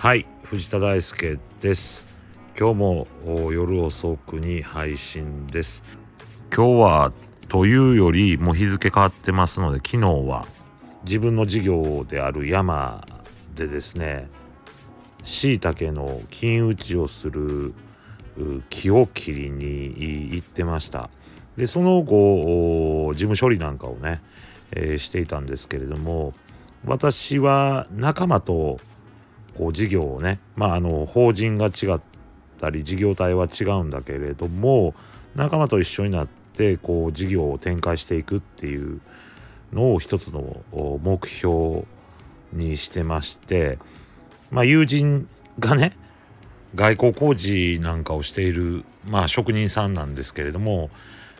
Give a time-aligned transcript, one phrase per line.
[0.00, 2.06] はい藤田大輔です。
[2.58, 3.06] 今日も
[3.52, 5.84] 夜遅くに配信です。
[6.50, 7.12] 今日は
[7.50, 10.46] というよりもう日付変わってますので昨日は
[11.04, 13.06] 自分の事業である山
[13.54, 14.30] でですね
[15.22, 17.74] しいたけの金打ちをする
[18.70, 21.10] 木を切りに行ってました。
[21.58, 24.22] でその後事務処理なんかをね、
[24.72, 26.32] えー、していたんですけれども
[26.86, 28.80] 私は仲間と
[29.60, 32.00] こう事業をねまああの法人が違っ
[32.58, 34.94] たり事業体は違うんだけれども
[35.36, 39.02] 仲間と一緒になってこう事業を展開していくっていう
[39.74, 40.62] のを一つの
[41.02, 41.84] 目標
[42.54, 43.78] にしてまして
[44.50, 45.28] まあ友人
[45.58, 45.94] がね
[46.74, 50.88] 外交工事なんかをしているまあ職人さんなんですけれども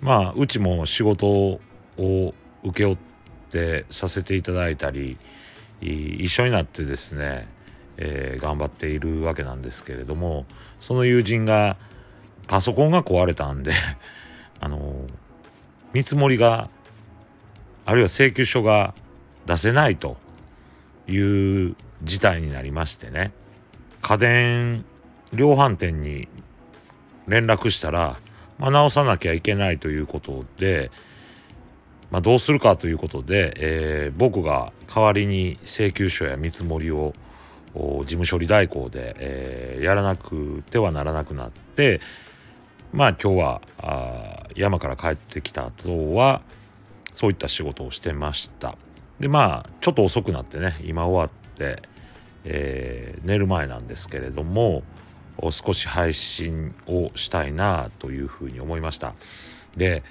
[0.00, 1.60] まあうちも仕事を
[2.62, 2.98] 請け負っ
[3.50, 5.18] てさせていただいたり
[5.80, 7.48] 一緒になってですね、
[7.96, 10.46] えー、頑張っているわけなんですけれども
[10.80, 11.76] その友人が
[12.46, 13.72] パソコンが壊れたんで
[14.60, 15.06] あの
[15.92, 16.68] 見積もりが
[17.86, 18.94] あるいは請求書が
[19.46, 20.16] 出せないと
[21.06, 23.32] いう事態になりましてね。
[24.00, 24.84] 家電
[25.32, 26.28] 量販店に
[27.26, 28.18] 連絡したら、
[28.58, 30.90] まあ、直さなきゃいけないということで、
[32.10, 37.14] まあ、どうするかということで、えー、僕が代わりに請求書や見積もりを
[37.74, 42.00] 事務処理代行で、えー、やらなくてはならなくなって
[42.92, 46.42] まあ今日はあ山から帰ってきた後は
[47.12, 48.76] そういった仕事をしてました。
[49.18, 51.82] でまあちょっと遅くなってね今終わって、
[52.44, 54.82] えー、寝る前なんですけれども
[55.50, 59.14] 少し配信をしたいなというふうに思いました。
[59.76, 60.02] で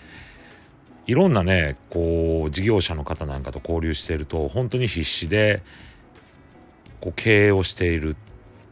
[1.06, 5.62] いろんなねこう事業者の方なんかと交流してると本当に必死で
[7.04, 8.16] こう経営をしているっ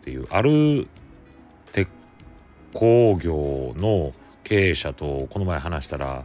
[0.05, 0.87] ていうある
[1.73, 1.89] 鉄
[2.73, 4.13] 工業の
[4.45, 6.23] 経営者とこの前話したら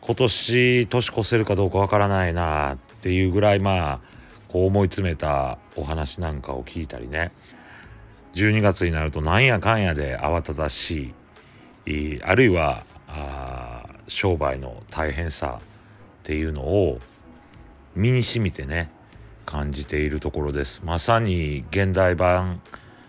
[0.00, 4.00] 今年年越せるかどうかわからないなっていうぐらいまあ
[4.48, 7.30] こう思い詰めたお話なんかを聞いたりね。
[8.34, 11.14] 12月になるとなんやかんやで慌ただし
[11.86, 15.66] いあるいはあ商売の大変さっ
[16.24, 16.98] ていうのを
[17.94, 18.90] 身にしみてね
[19.46, 20.82] 感じているところです。
[20.84, 22.60] まさに現代版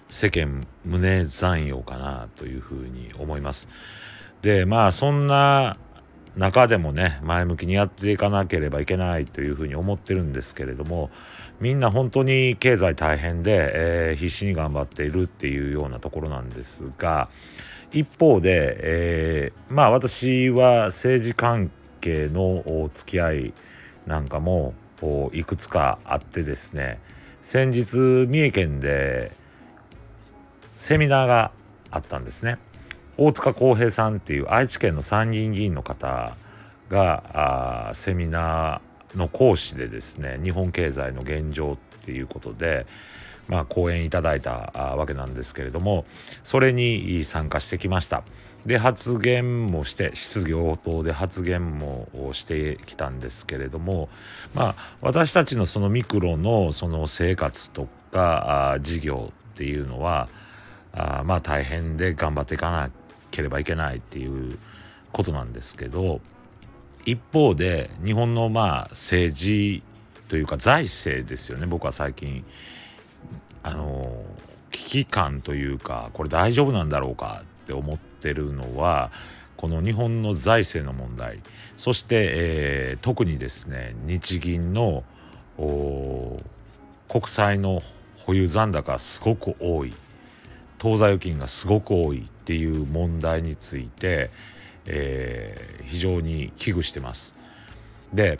[0.09, 3.68] 世間胸残用かなというふうに思います。
[4.42, 5.78] でまあそんな
[6.38, 11.09] 中でもね前向きにやっていかなければいけないというふうに思ってるんですけれども
[11.59, 17.30] みんな本当に経済大変で、えー、必死に頑張っているっていうようなところなんですが
[17.92, 23.54] 一方で、えー、まあ私は政治関係の付き合い
[24.06, 24.75] なんかも
[25.34, 27.00] いくつかあってですね
[27.41, 29.31] 先日三重県で
[30.75, 31.52] セミナーが
[31.91, 32.58] あったんですね。
[33.18, 36.36] 大塚康平さんっていう愛知県の参議院議員の方
[36.90, 42.86] がセミナーの講師でですね日本経済の現状っていうことで、
[43.47, 44.52] まあ、講演いただいた
[44.97, 46.06] わけなんですけれども
[46.44, 48.24] それに参加してきました。
[48.67, 54.09] で発言もして質疑応答で発言もしてきたんですけれども
[54.53, 60.27] まあ私たちのそのミクロのその生活とか事業っていうのは
[60.91, 62.89] あまあ大変で頑張っていかな
[63.31, 64.59] ければいけないっていう
[65.13, 66.19] ことなんですけど
[67.06, 69.81] 一方で日本のまあ政治
[70.27, 71.66] というか財政ですよね。
[71.67, 72.44] 僕は最近
[73.63, 74.11] あの
[74.72, 79.11] 危機感というかこれ大丈夫なんだろうかって思ってるのは
[79.57, 81.41] この日本の財政の問題
[81.75, 85.03] そして、えー、特にですね日銀の
[85.57, 87.83] 国債の
[88.19, 89.94] 保有残高がすごく多い
[90.77, 94.29] 当座預金がすごく多いっていう問題について、
[94.85, 97.35] えー、非常に危惧してます。
[98.13, 98.39] で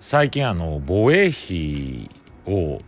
[0.00, 2.10] 最近あの防衛費
[2.46, 2.80] を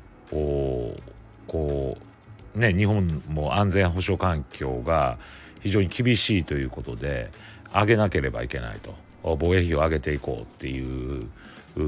[1.47, 2.12] こう
[2.55, 5.19] ね日本も安全保障環境が
[5.63, 7.31] 非常に厳しいということで
[7.73, 11.29] 上げなければいけないと防衛費を上げていこうっていう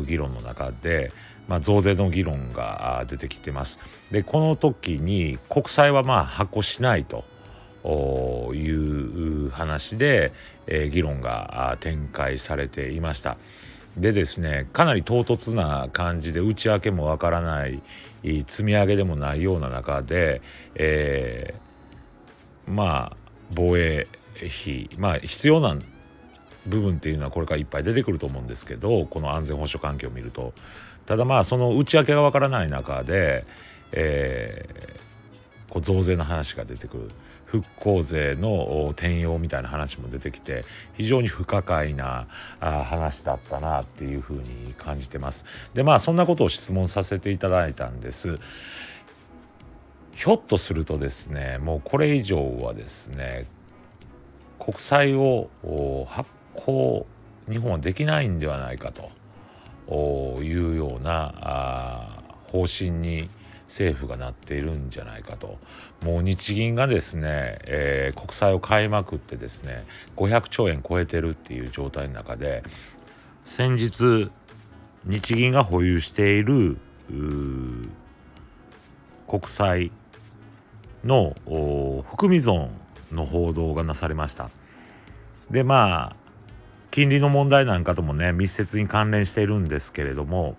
[0.06, 1.12] 議論の中で、
[1.48, 3.78] まあ、増税の議論が出てきてます。
[4.10, 7.24] でこの時に国債はまあ発行しないと
[8.54, 10.32] いう話で、
[10.66, 13.36] えー、議論が展開されていました。
[13.96, 17.82] でですねかなり唐突な感じで内訳もわからない
[18.22, 20.42] 積み上げでもないような中で、
[20.74, 23.16] えー、まあ
[23.54, 25.76] 防衛費まあ必要な
[26.66, 30.52] 部分っていうのはこれからいっぱい出てくると思うんですけどこの安全保障環境を見ると。
[31.06, 33.44] ただまあその内訳がわからない中で、
[33.92, 37.10] えー、こう増税の話が出てくる。
[37.54, 40.64] 復興税の転用みたいな話も出てきて
[40.96, 42.26] 非常に不可解な
[42.58, 45.44] あ話だったなっていうふうに感じてます。
[45.72, 48.40] でまあそんなことを質問させていただいたんです。
[50.14, 53.46] ひょっとするとですねもうこれ以上はですね
[54.58, 55.48] 国債を
[56.08, 57.06] 発行
[57.48, 63.28] 日本はできないんではないかというような方針に
[63.68, 65.58] 政府がなっているんじゃないかと
[66.02, 69.84] もう日銀がですね、えー、国債を買いまくってですね
[70.16, 72.62] 500兆円超えてるっていう状態の中で
[73.44, 74.30] 先日
[75.04, 76.78] 日銀が保有している
[79.26, 79.92] 国債
[81.04, 81.34] の
[82.10, 82.70] 含み損
[83.12, 84.50] の報道がなされました。
[85.50, 86.16] でまあ
[86.90, 90.56] 金利の問題なんかともね密接に関連しているんですけれども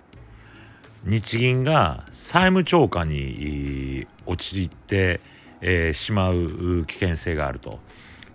[1.06, 5.22] 日銀が債務超過に陥って、
[5.62, 7.80] えー、しまう危険性があると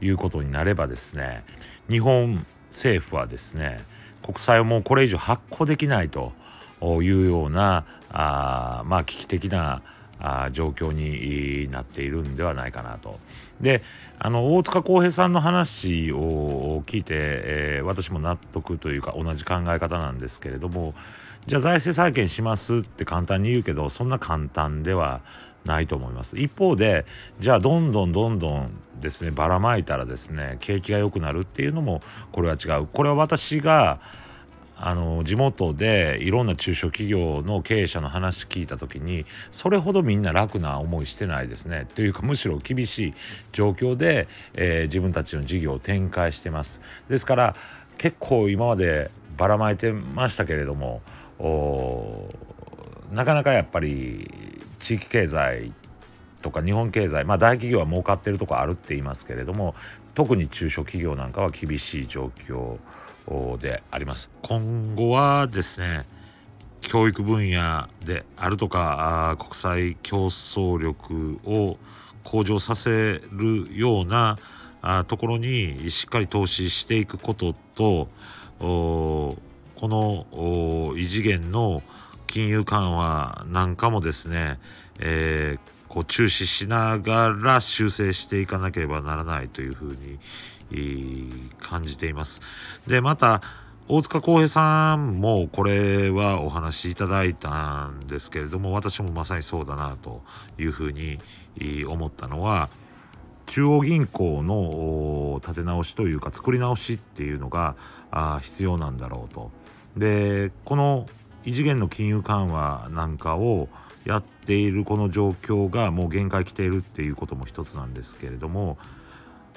[0.00, 1.42] いうことになればですね
[1.88, 3.80] 日本政府はですね
[4.22, 6.32] 国債をもうこれ以上発行できないと
[6.80, 9.82] いうようなあまあ危機的な
[10.20, 13.18] あ状況になっているんではないかなと。
[13.60, 13.82] で
[14.18, 20.94] あの大塚浩平さんの話を聞いて、えー、私も納得というか同じ考え方なんですけれども
[21.46, 25.20] じゃあ財政再建しますって簡単に言うけどそんな簡単では
[25.64, 26.38] ないと思います。
[26.38, 27.04] 一方で
[27.40, 28.70] じゃあどんどんどんどん
[29.00, 32.02] ですねばらまいたらですね景気が良くなるっていうのも
[32.32, 32.86] これは違う。
[32.86, 34.00] これは私が
[34.82, 41.86] あの地元でいろんな中小企業の経営者の話聞いた時にそれほどみんな楽な思いしてないですね。
[41.94, 43.14] というかむしろ厳しい
[43.52, 46.80] 状況で、えー、自分たちの事業を展開してます。
[47.08, 47.56] ですから
[47.98, 51.02] 結構今までばらまいてましたけれども
[53.10, 54.30] なかなかやっぱり
[54.78, 55.72] 地域経済
[56.42, 59.74] とか日本経済まあ大企業は儲かってるとこあるって言いますけれども
[60.14, 62.78] 特に中小企業なんかは厳しい状況
[63.58, 64.30] であります。
[64.42, 66.04] 今後はですね
[66.80, 71.76] 教育分野であるとか国際競争力を
[72.24, 74.38] 向上させるような
[75.06, 78.08] ところにしっかり投資していくことと
[79.80, 81.82] この異次元の
[82.26, 84.58] 金融緩和なんかもですね、
[84.98, 92.42] えー、こう注視しながら修正していかなければならないというふうに感じています。
[92.86, 93.40] でまた
[93.88, 100.22] 大塚浩平さんもこれはお話しいただいたんですけれども私もまさにそうだなと
[100.58, 101.18] いうふうに
[101.88, 102.68] 思ったのは
[103.50, 107.74] 中央銀行の立て直しというか作り直しっていうのが
[108.42, 109.50] 必要なんだろうと。
[109.96, 111.06] でこの
[111.44, 113.68] 異次元の金融緩和なんかを
[114.04, 118.78] やっているこの状況がもう限界来ているっていうことも一つなんですけれども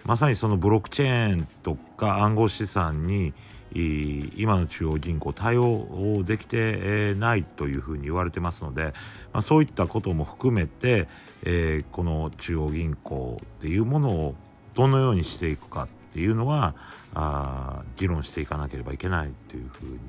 [0.06, 3.34] まさにそのブロックチェーンとか暗号資産に
[3.76, 8.94] 今の中央銀行対応できてないというふうに言われてますので、
[9.32, 11.08] まあ、そういったことも含めて、
[11.44, 14.36] えー、この中央銀行っていうものを
[14.76, 16.76] どのようにしていくかっていうのは
[17.16, 20.00] あ議論していかなければいけないというふうに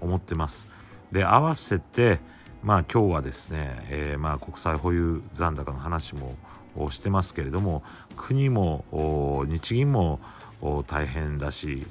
[0.00, 0.68] 思ってます。
[1.10, 2.20] で合わせて
[2.62, 6.36] まあ今日はですね、えー、まあ国際保有残高の話も
[6.90, 7.82] してますけれども
[8.16, 8.84] 国も
[9.48, 10.20] 日銀も
[10.86, 11.86] 大変だし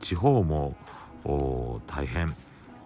[0.00, 0.74] 地方も
[1.86, 2.34] 大変。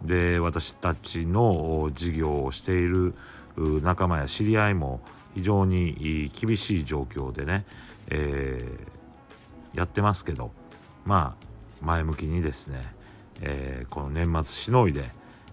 [0.03, 3.15] で私たちの事業をしている
[3.57, 5.01] 仲間や知り合いも
[5.35, 7.65] 非常に厳しい状況でね、
[8.09, 10.53] えー、やってますけど
[11.05, 12.95] まあ前向きにですね、
[13.41, 15.11] えー、この年末しのいで、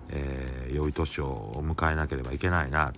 [0.10, 2.94] えー、良い年を迎えなければいけないな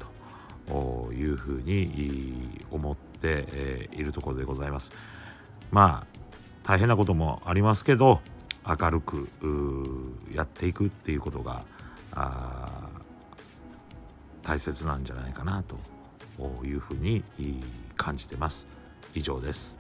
[0.67, 4.91] というふうに思っているところでございます。
[5.71, 6.17] まあ
[6.63, 8.21] 大変なこともありますけど
[8.67, 9.29] 明るく
[10.33, 11.63] やっていくっていうことが
[14.43, 15.77] 大切なんじゃないかなと
[16.65, 17.23] いうふうに
[17.95, 18.67] 感じてます。
[19.13, 19.77] 以上です。